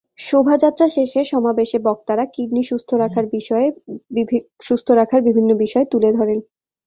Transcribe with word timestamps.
শোভাযাত্রা 0.21 0.87
শেষে 0.87 1.21
সমাবেশে 1.23 1.77
বক্তারা 1.79 2.23
কিডনি 2.25 2.63
সুস্থ 4.61 4.89
রাখার 4.97 5.21
বিভিন্ন 5.27 5.49
বিষয় 5.63 5.85
তুলে 5.91 6.09
ধরেন। 6.13 6.39